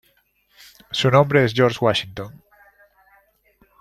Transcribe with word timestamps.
Su 0.91 1.11
nombre 1.11 1.45
es 1.45 1.51
por 1.53 1.57
George 1.57 1.77
Washington. 1.85 2.43